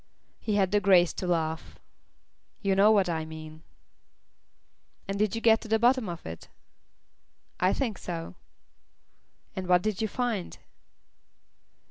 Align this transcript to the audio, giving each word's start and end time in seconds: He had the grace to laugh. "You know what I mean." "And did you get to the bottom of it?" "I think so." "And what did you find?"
He 0.39 0.55
had 0.55 0.71
the 0.71 0.79
grace 0.79 1.13
to 1.13 1.27
laugh. 1.27 1.77
"You 2.63 2.73
know 2.73 2.89
what 2.89 3.07
I 3.07 3.23
mean." 3.23 3.61
"And 5.07 5.19
did 5.19 5.35
you 5.35 5.41
get 5.41 5.61
to 5.61 5.67
the 5.67 5.77
bottom 5.77 6.09
of 6.09 6.25
it?" 6.25 6.47
"I 7.59 7.71
think 7.71 7.99
so." 7.99 8.33
"And 9.55 9.67
what 9.67 9.83
did 9.83 10.01
you 10.01 10.07
find?" 10.07 10.57